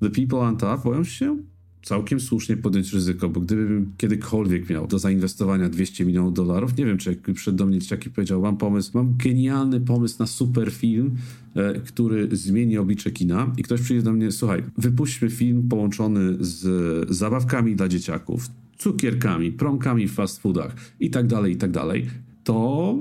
the 0.00 0.10
people 0.10 0.38
on 0.38 0.56
top 0.56 0.84
boją 0.84 1.04
się 1.04 1.36
całkiem 1.82 2.20
słusznie 2.20 2.56
podjąć 2.56 2.92
ryzyko, 2.92 3.28
bo 3.28 3.40
gdybym 3.40 3.92
kiedykolwiek 3.96 4.70
miał 4.70 4.86
do 4.86 4.98
zainwestowania 4.98 5.68
200 5.68 6.04
milionów 6.04 6.34
dolarów, 6.34 6.76
nie 6.76 6.86
wiem, 6.86 6.98
czy 6.98 7.10
jak 7.10 7.34
przed 7.34 7.54
do 7.54 7.66
mnie 7.66 7.78
dzieciaki 7.78 8.10
powiedział, 8.10 8.42
mam 8.42 8.56
pomysł, 8.56 8.90
mam 8.94 9.16
genialny 9.16 9.80
pomysł 9.80 10.16
na 10.18 10.26
super 10.26 10.72
film, 10.72 11.16
e, 11.54 11.80
który 11.80 12.28
zmieni 12.36 12.78
oblicze 12.78 13.10
kina 13.10 13.52
i 13.56 13.62
ktoś 13.62 13.80
przyjdzie 13.80 14.02
do 14.02 14.12
mnie, 14.12 14.32
słuchaj, 14.32 14.62
wypuśćmy 14.78 15.30
film 15.30 15.68
połączony 15.68 16.36
z 16.40 17.10
zabawkami 17.10 17.76
dla 17.76 17.88
dzieciaków, 17.88 18.46
cukierkami, 18.78 19.52
promkami 19.52 20.08
w 20.08 20.12
fast 20.12 20.42
foodach 20.42 20.74
i 21.00 21.10
tak 21.10 21.26
dalej, 21.26 21.52
i 21.52 21.56
tak 21.56 21.70
dalej 21.70 22.06
to 22.48 22.96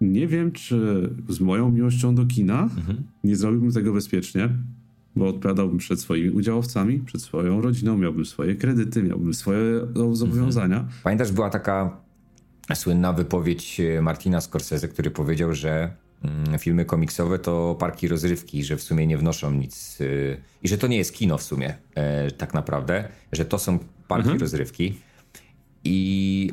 nie 0.00 0.26
wiem, 0.26 0.52
czy 0.52 1.10
z 1.28 1.40
moją 1.40 1.70
miłością 1.70 2.14
do 2.14 2.26
kina 2.26 2.62
mhm. 2.62 3.02
nie 3.24 3.36
zrobiłbym 3.36 3.72
tego 3.72 3.92
bezpiecznie, 3.92 4.48
bo 5.16 5.28
odpowiadałbym 5.28 5.78
przed 5.78 6.00
swoimi 6.00 6.30
udziałowcami, 6.30 6.98
przed 6.98 7.22
swoją 7.22 7.60
rodziną, 7.60 7.98
miałbym 7.98 8.24
swoje 8.26 8.54
kredyty, 8.54 9.02
miałbym 9.02 9.34
swoje 9.34 9.62
zobowiązania. 10.12 10.76
Mhm. 10.76 10.94
Pamiętasz, 11.04 11.32
była 11.32 11.50
taka 11.50 11.96
słynna 12.74 13.12
wypowiedź 13.12 13.80
e, 13.80 14.02
Martina 14.02 14.40
Scorsese, 14.40 14.88
który 14.88 15.10
powiedział, 15.10 15.54
że 15.54 15.92
mm, 16.22 16.58
filmy 16.58 16.84
komiksowe 16.84 17.38
to 17.38 17.76
parki 17.80 18.08
rozrywki, 18.08 18.64
że 18.64 18.76
w 18.76 18.82
sumie 18.82 19.06
nie 19.06 19.18
wnoszą 19.18 19.52
nic 19.52 19.98
e, 20.00 20.04
i 20.62 20.68
że 20.68 20.78
to 20.78 20.86
nie 20.86 20.96
jest 20.96 21.14
kino 21.14 21.38
w 21.38 21.42
sumie 21.42 21.74
e, 21.94 22.30
tak 22.30 22.54
naprawdę, 22.54 23.08
że 23.32 23.44
to 23.44 23.58
są 23.58 23.78
parki 24.08 24.28
mhm. 24.28 24.40
rozrywki. 24.40 24.94
I 25.84 26.52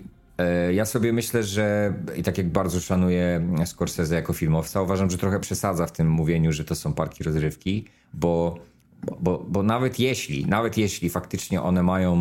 ja 0.73 0.85
sobie 0.85 1.13
myślę, 1.13 1.43
że 1.43 1.93
i 2.15 2.23
tak 2.23 2.37
jak 2.37 2.49
bardzo 2.49 2.79
szanuję 2.79 3.47
Scorsese 3.65 4.15
jako 4.15 4.33
filmowca, 4.33 4.81
uważam, 4.81 5.09
że 5.09 5.17
trochę 5.17 5.39
przesadza 5.39 5.85
w 5.85 5.91
tym 5.91 6.09
mówieniu, 6.09 6.51
że 6.51 6.63
to 6.63 6.75
są 6.75 6.93
parki 6.93 7.23
rozrywki, 7.23 7.85
bo, 8.13 8.59
bo, 9.19 9.45
bo 9.49 9.63
nawet 9.63 9.99
jeśli, 9.99 10.45
nawet 10.45 10.77
jeśli 10.77 11.09
faktycznie 11.09 11.61
one 11.61 11.83
mają 11.83 12.17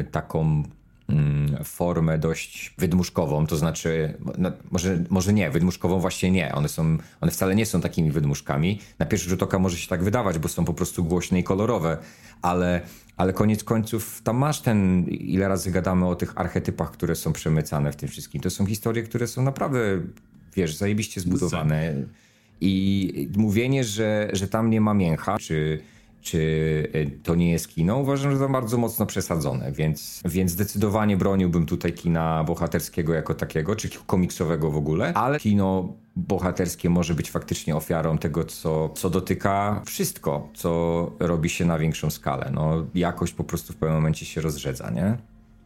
y, 0.00 0.04
taką 0.04 0.62
formę 1.64 2.18
dość 2.18 2.74
wydmuszkową, 2.78 3.46
to 3.46 3.56
znaczy, 3.56 4.14
no, 4.38 4.52
może, 4.70 5.04
może 5.10 5.32
nie, 5.32 5.50
wydmuszkową 5.50 6.00
właśnie 6.00 6.30
nie. 6.30 6.54
One, 6.54 6.68
są, 6.68 6.98
one 7.20 7.32
wcale 7.32 7.54
nie 7.54 7.66
są 7.66 7.80
takimi 7.80 8.10
wydmuszkami. 8.10 8.80
Na 8.98 9.06
pierwszy 9.06 9.28
rzut 9.30 9.42
oka 9.42 9.58
może 9.58 9.76
się 9.76 9.88
tak 9.88 10.04
wydawać, 10.04 10.38
bo 10.38 10.48
są 10.48 10.64
po 10.64 10.74
prostu 10.74 11.04
głośne 11.04 11.38
i 11.38 11.44
kolorowe, 11.44 11.98
ale, 12.42 12.80
ale 13.16 13.32
koniec 13.32 13.64
końców 13.64 14.22
tam 14.22 14.36
masz 14.36 14.60
ten, 14.60 15.04
ile 15.08 15.48
razy 15.48 15.70
gadamy 15.70 16.06
o 16.06 16.14
tych 16.14 16.38
archetypach, 16.38 16.90
które 16.90 17.14
są 17.14 17.32
przemycane 17.32 17.92
w 17.92 17.96
tym 17.96 18.08
wszystkim. 18.08 18.40
To 18.40 18.50
są 18.50 18.66
historie, 18.66 19.02
które 19.02 19.26
są 19.26 19.42
naprawdę, 19.42 20.00
wiesz, 20.56 20.76
zajebiście 20.76 21.20
zbudowane. 21.20 21.94
I 22.60 23.28
mówienie, 23.36 23.84
że, 23.84 24.30
że 24.32 24.48
tam 24.48 24.70
nie 24.70 24.80
ma 24.80 24.94
mięcha, 24.94 25.38
czy 25.38 25.80
czy 26.24 26.40
e, 26.92 27.10
to 27.22 27.34
nie 27.34 27.50
jest 27.50 27.68
kino, 27.68 27.98
uważam, 27.98 28.32
że 28.32 28.38
to 28.38 28.48
bardzo 28.48 28.78
mocno 28.78 29.06
przesadzone, 29.06 29.72
więc, 29.72 30.20
więc 30.24 30.50
zdecydowanie 30.50 31.16
broniłbym 31.16 31.66
tutaj 31.66 31.92
kina 31.92 32.44
bohaterskiego 32.44 33.14
jako 33.14 33.34
takiego, 33.34 33.76
czy 33.76 33.88
komiksowego 34.06 34.70
w 34.70 34.76
ogóle, 34.76 35.14
ale 35.14 35.38
kino 35.38 35.92
bohaterskie 36.16 36.90
może 36.90 37.14
być 37.14 37.30
faktycznie 37.30 37.76
ofiarą 37.76 38.18
tego, 38.18 38.44
co, 38.44 38.88
co 38.88 39.10
dotyka 39.10 39.82
wszystko, 39.86 40.48
co 40.54 41.10
robi 41.18 41.48
się 41.48 41.64
na 41.64 41.78
większą 41.78 42.10
skalę. 42.10 42.50
No, 42.54 42.86
jakość 42.94 43.32
po 43.32 43.44
prostu 43.44 43.72
w 43.72 43.76
pewnym 43.76 43.96
momencie 43.96 44.26
się 44.26 44.40
rozrzedza, 44.40 44.90
nie? 44.90 45.16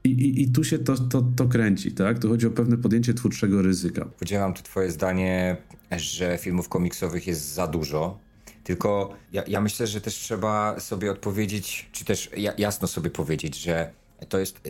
I, 0.05 0.11
i, 0.11 0.43
I, 0.43 0.53
tu 0.53 0.65
się 0.65 0.79
to, 0.79 0.97
to, 0.97 1.23
to 1.37 1.45
kręci, 1.45 1.93
tak? 1.93 2.19
Tu 2.19 2.29
chodzi 2.29 2.47
o 2.47 2.51
pewne 2.51 2.77
podjęcie 2.77 3.15
twórczego 3.15 3.63
ryzyka. 3.63 4.05
Podzielam 4.05 4.55
tu 4.55 4.63
twoje 4.63 4.91
zdanie, 4.91 5.57
że 5.97 6.39
filmów 6.39 6.69
komiksowych 6.69 7.27
jest 7.27 7.55
za 7.55 7.67
dużo 7.67 8.28
tylko 8.69 9.15
ja, 9.33 9.43
ja 9.47 9.61
myślę, 9.61 9.87
że 9.87 10.01
też 10.01 10.15
trzeba 10.15 10.81
sobie 10.81 11.11
odpowiedzieć, 11.11 11.89
czy 11.93 12.05
też 12.05 12.31
jasno 12.59 12.89
sobie 12.89 13.11
powiedzieć, 13.11 13.57
że 13.57 13.93
to 14.29 14.39
jest. 14.39 14.61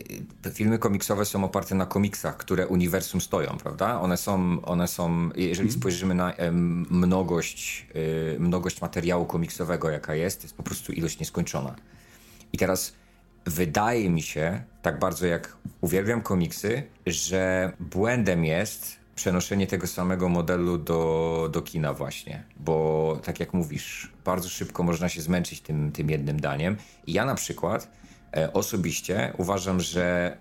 Filmy 0.53 0.79
komiksowe 0.79 1.25
są 1.25 1.43
oparte 1.43 1.75
na 1.75 1.85
komiksach, 1.85 2.37
które 2.37 2.67
uniwersum 2.67 3.21
stoją, 3.21 3.57
prawda? 3.57 4.01
One 4.01 4.17
są, 4.17 4.61
one 4.65 4.87
są 4.87 5.29
jeżeli 5.35 5.69
mm. 5.69 5.79
spojrzymy 5.79 6.15
na 6.15 6.33
mnogość, 6.89 7.87
y, 7.95 8.39
mnogość 8.39 8.81
materiału 8.81 9.25
komiksowego, 9.25 9.89
jaka 9.89 10.15
jest, 10.15 10.39
to 10.39 10.43
jest 10.43 10.55
po 10.55 10.63
prostu 10.63 10.91
ilość 10.91 11.19
nieskończona. 11.19 11.75
I 12.53 12.57
teraz 12.57 12.93
wydaje 13.45 14.09
mi 14.09 14.21
się, 14.21 14.63
tak 14.81 14.99
bardzo 14.99 15.27
jak 15.27 15.57
uwielbiam 15.81 16.21
komiksy, 16.21 16.83
że 17.05 17.73
błędem 17.79 18.45
jest 18.45 18.98
przenoszenie 19.19 19.67
tego 19.67 19.87
samego 19.87 20.29
modelu 20.29 20.77
do, 20.77 21.49
do 21.51 21.61
kina 21.61 21.93
właśnie, 21.93 22.43
bo 22.59 23.19
tak 23.23 23.39
jak 23.39 23.53
mówisz, 23.53 24.11
bardzo 24.25 24.49
szybko 24.49 24.83
można 24.83 25.09
się 25.09 25.21
zmęczyć 25.21 25.61
tym, 25.61 25.91
tym 25.91 26.09
jednym 26.09 26.39
daniem. 26.39 26.77
I 27.07 27.13
ja 27.13 27.25
na 27.25 27.35
przykład 27.35 27.91
e, 28.37 28.53
osobiście 28.53 29.33
uważam, 29.37 29.81
że 29.81 30.37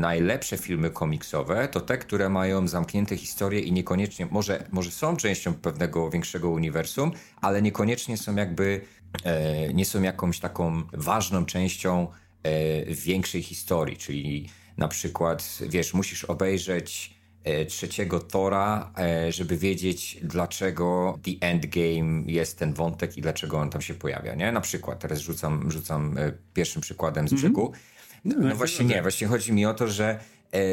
najlepsze 0.00 0.58
filmy 0.58 0.90
komiksowe 0.90 1.68
to 1.68 1.80
te, 1.80 1.98
które 1.98 2.28
mają 2.28 2.68
zamknięte 2.68 3.16
historie 3.16 3.60
i 3.60 3.72
niekoniecznie, 3.72 4.26
może, 4.30 4.64
może 4.70 4.90
są 4.90 5.16
częścią 5.16 5.54
pewnego 5.54 6.10
większego 6.10 6.50
uniwersum, 6.50 7.12
ale 7.40 7.62
niekoniecznie 7.62 8.16
są 8.16 8.36
jakby, 8.36 8.80
e, 9.24 9.74
nie 9.74 9.84
są 9.84 10.02
jakąś 10.02 10.40
taką 10.40 10.82
ważną 10.92 11.44
częścią 11.44 12.06
e, 12.42 12.84
większej 12.94 13.42
historii, 13.42 13.96
czyli 13.96 14.48
na 14.76 14.88
przykład, 14.88 15.58
wiesz, 15.68 15.94
musisz 15.94 16.24
obejrzeć 16.24 17.21
trzeciego 17.68 18.20
Tora, 18.20 18.92
e, 18.98 19.32
żeby 19.32 19.56
wiedzieć, 19.56 20.18
dlaczego 20.22 21.18
The 21.22 21.46
Endgame 21.46 22.22
jest 22.26 22.58
ten 22.58 22.74
wątek 22.74 23.16
i 23.16 23.22
dlaczego 23.22 23.58
on 23.58 23.70
tam 23.70 23.82
się 23.82 23.94
pojawia, 23.94 24.34
nie? 24.34 24.52
Na 24.52 24.60
przykład, 24.60 25.00
teraz 25.00 25.18
rzucam, 25.18 25.70
rzucam 25.70 26.18
e, 26.18 26.32
pierwszym 26.54 26.82
przykładem 26.82 27.28
z 27.28 27.34
brzegu. 27.34 27.66
Mm 27.66 27.72
-hmm. 27.72 28.42
No, 28.42 28.48
no, 28.48 28.56
właśnie 28.56 28.84
nie, 28.84 29.02
właśnie 29.02 29.26
chodzi 29.26 29.52
mi 29.52 29.66
o 29.66 29.74
to, 29.74 29.88
że 29.88 30.18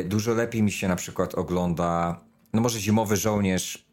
dużo 0.06 0.34
lepiej 0.34 0.64
mi 0.64 0.72
się 0.72 0.88
na 0.88 0.96
przykład 0.96 1.36
ogląda, 1.36 2.22
no 2.54 2.62
może 2.62 2.80
Zimowy 2.80 3.18
Żołnierz, 3.18 3.86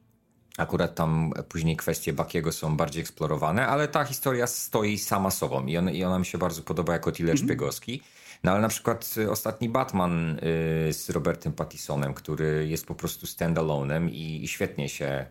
akurat 0.58 0.94
tam 0.94 1.32
później 1.48 1.76
kwestie 1.76 2.12
Bakiego 2.12 2.52
są 2.52 2.76
bardziej 2.76 3.02
eksplorowane, 3.02 3.66
ale 3.66 3.88
ta 3.88 4.04
historia 4.04 4.46
stoi 4.46 4.98
sama 4.98 5.30
sobą 5.30 5.66
i, 5.66 5.76
on, 5.76 5.90
i 5.90 6.04
ona 6.04 6.18
mi 6.18 6.26
się 6.26 6.38
bardzo 6.38 6.62
podoba 6.62 6.92
jako 6.92 7.12
thriller 7.12 7.36
-hmm. 7.36 7.44
szpiegowski. 7.44 8.02
No 8.46 8.52
ale 8.52 8.60
na 8.60 8.68
przykład 8.68 9.14
y, 9.16 9.30
ostatni 9.30 9.68
Batman 9.68 10.38
y, 10.38 10.92
z 10.92 11.10
Robertem 11.10 11.52
Pattisonem, 11.52 12.14
który 12.14 12.66
jest 12.68 12.86
po 12.86 12.94
prostu 12.94 13.26
standalone'em 13.26 14.08
i, 14.12 14.48
świetnie 14.48 14.88
się 14.88 15.26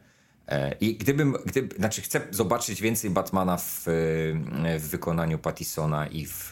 e, 0.47 0.75
i 0.79 0.95
gdybym, 0.95 1.35
gdyby, 1.45 1.75
znaczy 1.75 2.01
chcę 2.01 2.21
zobaczyć 2.31 2.81
więcej 2.81 3.09
Batmana 3.09 3.57
w, 3.57 3.83
w 4.79 4.87
wykonaniu 4.89 5.37
Pattisona 5.37 6.07
i 6.07 6.25
w 6.25 6.51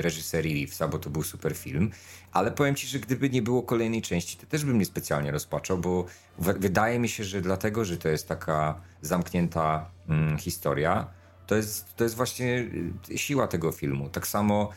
reżyserii 0.00 0.54
Reevesa, 0.54 0.88
bo 0.88 0.98
to 0.98 1.10
był 1.10 1.22
super 1.22 1.56
film, 1.56 1.90
ale 2.32 2.50
powiem 2.50 2.74
ci, 2.74 2.86
że 2.86 2.98
gdyby 2.98 3.30
nie 3.30 3.42
było 3.42 3.62
kolejnej 3.62 4.02
części, 4.02 4.36
to 4.36 4.46
też 4.46 4.64
bym 4.64 4.78
nie 4.78 4.84
specjalnie 4.84 5.30
rozpaczał, 5.30 5.78
bo 5.78 6.06
wydaje 6.38 6.98
mi 6.98 7.08
się, 7.08 7.24
że 7.24 7.40
dlatego, 7.40 7.84
że 7.84 7.98
to 7.98 8.08
jest 8.08 8.28
taka 8.28 8.80
zamknięta 9.02 9.90
mm, 10.08 10.38
historia, 10.38 11.06
to 11.46 11.54
jest, 11.54 11.96
to 11.96 12.04
jest 12.04 12.16
właśnie 12.16 12.68
y, 13.10 13.18
siła 13.18 13.46
tego 13.46 13.72
filmu. 13.72 14.08
Tak 14.08 14.26
samo 14.26 14.70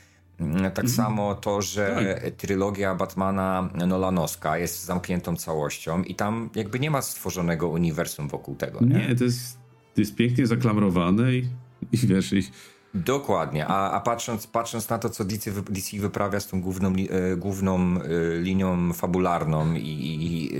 tak 0.75 0.86
mhm. 0.86 0.89
samo 0.89 1.36
to, 1.36 1.62
że 1.62 1.96
tak. 2.24 2.36
trylogia 2.36 2.96
Batmana 2.96 3.70
Nolanowska 3.88 4.58
jest 4.58 4.86
zamkniętą 4.86 5.36
całością 5.36 6.03
i 6.03 6.15
tam 6.15 6.50
jakby 6.56 6.79
nie 6.79 6.91
ma 6.91 7.01
stworzonego 7.01 7.67
uniwersum 7.67 8.27
wokół 8.27 8.56
tego. 8.56 8.79
Nie, 8.82 9.08
nie 9.08 9.15
to, 9.15 9.24
jest, 9.24 9.58
to 9.96 10.01
jest 10.01 10.15
pięknie 10.15 10.48
zaklamowane 10.48 11.34
i, 11.34 11.50
i 11.91 11.98
wiesz... 11.98 12.34
I... 12.34 12.44
Dokładnie, 12.94 13.67
a, 13.67 13.91
a 13.91 14.00
patrząc, 14.00 14.48
patrząc 14.48 14.89
na 14.89 15.00
to, 15.00 15.10
co 15.10 15.25
DC, 15.25 15.51
DC 15.51 15.98
wyprawia 15.98 16.39
z 16.39 16.48
tą 16.48 16.62
główną, 16.62 16.94
e, 17.10 17.36
główną 17.36 17.79
e, 17.79 18.38
linią 18.38 18.94
fabularną 18.94 19.74
i, 19.74 19.79
i, 19.79 20.25
i 20.25 20.56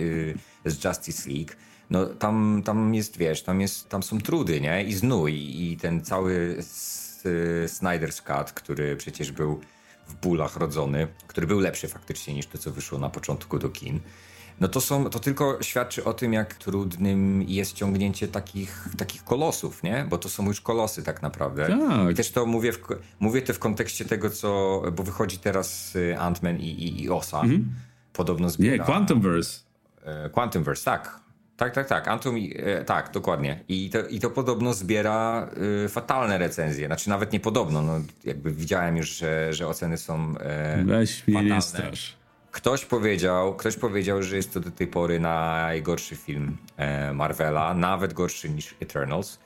e, 0.66 0.70
z 0.70 0.84
Justice 0.86 1.30
League, 1.30 1.52
no 1.90 2.06
tam, 2.06 2.62
tam 2.66 2.96
jest, 2.96 3.18
wiesz, 3.18 3.44
tam, 3.44 3.62
jest, 3.62 3.90
tam 3.90 4.04
są 4.04 4.22
trudy, 4.22 4.62
nie? 4.62 4.84
I 4.84 4.94
znój 4.94 5.34
i 5.34 5.78
ten 5.78 6.02
cały 6.02 6.58
Snyder's 7.66 8.22
Cut, 8.22 8.52
który 8.52 8.96
przecież 8.96 9.32
był 9.32 9.62
w 10.08 10.16
bólach 10.16 10.56
rodzony, 10.56 11.08
który 11.28 11.48
był 11.48 11.60
lepszy 11.60 11.88
faktycznie 11.88 12.34
niż 12.34 12.48
to, 12.48 12.58
co 12.58 12.72
wyszło 12.72 13.00
na 13.00 13.10
początku 13.10 13.60
do 13.60 13.70
kin. 13.70 14.00
No 14.60 14.68
to, 14.68 14.82
są, 14.82 15.10
to 15.10 15.20
tylko 15.20 15.58
świadczy 15.62 16.04
o 16.04 16.14
tym, 16.14 16.34
jak 16.34 16.54
trudnym 16.54 17.44
jest 17.48 17.74
ciągnięcie 17.74 18.28
takich, 18.28 18.88
takich 18.98 19.24
kolosów, 19.24 19.84
nie? 19.84 20.06
Bo 20.10 20.18
to 20.18 20.30
są 20.30 20.46
już 20.46 20.62
kolosy 20.62 21.04
tak 21.04 21.22
naprawdę. 21.22 21.68
Tak. 21.68 22.12
I 22.12 22.16
też 22.16 22.32
to 22.32 22.46
mówię, 22.46 22.74
w, 22.74 22.80
mówię 23.20 23.42
to 23.42 23.54
w 23.54 23.60
kontekście 23.60 24.06
tego, 24.06 24.30
co... 24.30 24.82
Bo 24.96 25.04
wychodzi 25.04 25.38
teraz 25.38 25.96
y, 25.96 26.16
Ant-Man 26.20 26.60
i, 26.60 26.64
i, 26.64 27.04
i 27.04 27.10
Osa. 27.10 27.42
Mhm. 27.42 27.76
Podobno 28.14 28.50
zbiera... 28.50 28.78
Nie, 28.78 28.84
Quantumverse. 28.84 29.60
Quantumverse, 30.32 30.86
tak. 30.86 31.20
Tak, 31.58 31.74
tak, 31.74 31.88
tak. 31.88 32.08
Antum, 32.08 32.36
e, 32.56 32.86
tak, 32.86 33.12
dokładnie. 33.12 33.60
I 33.68 33.90
to, 33.90 34.08
I 34.08 34.20
to 34.20 34.30
podobno 34.30 34.74
zbiera 34.74 35.50
y, 35.86 35.90
fatalne 35.90 36.38
recenzje. 36.38 36.88
Znaczy 36.88 37.10
nawet 37.10 37.34
nie 37.34 37.40
podobno, 37.40 37.82
no, 37.82 38.00
jakby 38.26 38.52
widziałem 38.52 38.98
już, 38.98 39.10
że, 39.10 39.54
że 39.54 39.68
oceny 39.68 39.98
są 39.98 40.38
e, 40.40 40.84
Weź 40.86 41.28
mnie 41.28 41.62
strasz. 41.62 42.18
Ktoś 42.52 42.86
powiedział, 42.86 43.56
ktoś 43.56 43.78
powiedział, 43.78 44.24
że 44.24 44.36
jest 44.36 44.54
to 44.54 44.60
do 44.60 44.72
tej 44.72 44.88
pory 44.88 45.20
najgorszy 45.20 46.16
film 46.16 46.58
e, 46.78 47.14
Marvela, 47.14 47.74
nawet 47.74 48.14
gorszy 48.14 48.50
niż 48.50 48.76
Eternals. 48.80 49.40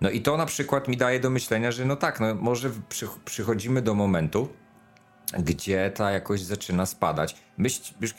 No 0.00 0.10
i 0.10 0.20
to 0.20 0.36
na 0.36 0.46
przykład 0.46 0.88
mi 0.88 0.96
daje 0.96 1.20
do 1.20 1.30
myślenia, 1.30 1.72
że 1.72 1.84
no 1.84 1.96
tak, 1.96 2.20
no 2.20 2.34
może 2.34 2.70
przy, 2.88 3.08
przychodzimy 3.24 3.82
do 3.82 3.94
momentu, 3.94 4.48
gdzie 5.38 5.90
ta 5.94 6.10
jakość 6.10 6.44
zaczyna 6.44 6.86
spadać. 6.86 7.36
Myśl, 7.58 7.94
już 8.00 8.14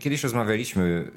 kiedyś 0.00 0.22
rozmawialiśmy 0.22 1.10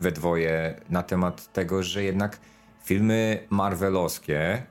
we 0.00 0.12
dwoje 0.12 0.80
na 0.90 1.02
temat 1.02 1.52
tego, 1.52 1.82
że 1.82 2.04
jednak 2.04 2.38
filmy 2.84 3.46
marvelowskie, 3.50 4.62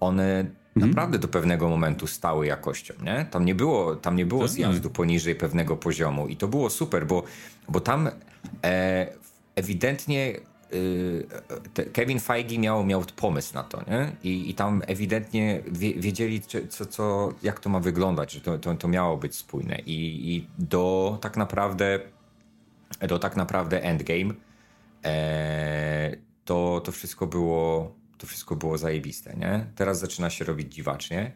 one 0.00 0.40
mhm. 0.40 0.90
naprawdę 0.90 1.18
do 1.18 1.28
pewnego 1.28 1.68
momentu 1.68 2.06
stały 2.06 2.46
jakością, 2.46 2.94
nie? 3.02 3.26
Tam 3.30 3.44
nie 3.44 3.54
było, 3.54 3.96
tam 3.96 4.16
nie 4.16 4.26
było 4.26 4.48
zjazdu 4.48 4.90
poniżej 4.90 5.34
pewnego 5.34 5.76
poziomu 5.76 6.28
i 6.28 6.36
to 6.36 6.48
było 6.48 6.70
super, 6.70 7.06
bo, 7.06 7.22
bo 7.68 7.80
tam 7.80 8.10
e, 8.64 9.06
ewidentnie 9.54 10.36
e, 11.76 11.84
Kevin 11.92 12.20
Feige 12.20 12.58
miał, 12.58 12.84
miał 12.84 13.04
pomysł 13.16 13.54
na 13.54 13.62
to, 13.62 13.82
nie? 13.90 14.12
I, 14.22 14.50
i 14.50 14.54
tam 14.54 14.82
ewidentnie 14.86 15.62
wiedzieli, 15.96 16.40
co, 16.68 16.86
co, 16.86 17.32
jak 17.42 17.60
to 17.60 17.70
ma 17.70 17.80
wyglądać, 17.80 18.32
że 18.32 18.40
to, 18.40 18.58
to, 18.58 18.74
to 18.74 18.88
miało 18.88 19.16
być 19.16 19.34
spójne. 19.34 19.78
I, 19.86 20.34
I 20.34 20.46
do 20.58 21.18
tak 21.20 21.36
naprawdę 21.36 22.00
do 23.08 23.18
tak 23.18 23.36
naprawdę 23.36 23.82
Endgame 23.82 24.34
to, 26.44 26.80
to 26.84 26.92
wszystko 26.92 27.26
było 27.26 28.00
to 28.20 28.26
wszystko 28.26 28.56
było 28.56 28.78
zajebiste, 28.78 29.36
nie? 29.36 29.66
Teraz 29.74 30.00
zaczyna 30.00 30.30
się 30.30 30.44
robić 30.44 30.74
dziwacznie. 30.74 31.32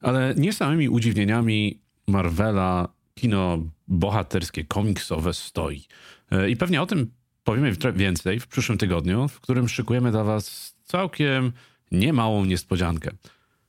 Ale 0.00 0.34
nie 0.36 0.52
samymi 0.52 0.88
udziwnieniami 0.88 1.80
Marvela 2.06 2.88
kino 3.14 3.58
bohaterskie, 3.88 4.64
komiksowe 4.64 5.34
stoi. 5.34 5.84
E, 6.30 6.50
I 6.50 6.56
pewnie 6.56 6.82
o 6.82 6.86
tym 6.86 7.10
powiemy 7.44 7.72
więcej 7.94 8.40
w 8.40 8.46
przyszłym 8.46 8.78
tygodniu, 8.78 9.28
w 9.28 9.40
którym 9.40 9.68
szykujemy 9.68 10.10
dla 10.10 10.24
Was 10.24 10.74
całkiem 10.84 11.52
niemałą 11.92 12.44
niespodziankę. 12.44 13.10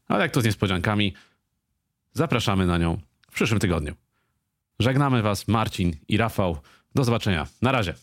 Ale 0.07 0.21
jak 0.23 0.31
to 0.31 0.41
z 0.41 0.45
niespodziankami, 0.45 1.13
zapraszamy 2.13 2.65
na 2.65 2.77
nią 2.77 2.97
w 3.29 3.33
przyszłym 3.33 3.59
tygodniu. 3.59 3.93
Żegnamy 4.79 5.21
Was 5.21 5.47
Marcin 5.47 5.95
i 6.07 6.17
Rafał. 6.17 6.57
Do 6.95 7.03
zobaczenia. 7.03 7.47
Na 7.61 7.71
razie. 7.71 7.93